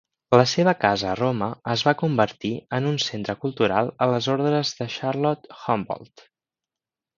La 0.39 0.43
seva 0.51 0.71
casa 0.85 1.09
a 1.09 1.17
Roma 1.19 1.49
es 1.73 1.83
va 1.87 1.93
convertir 1.99 2.51
en 2.79 2.89
un 2.93 2.97
centre 3.05 3.37
cultural 3.45 3.93
a 4.07 4.09
les 4.15 4.33
ordres 4.39 4.75
de 4.81 4.91
Charlotte 4.97 5.49
Humboldt. 5.63 6.29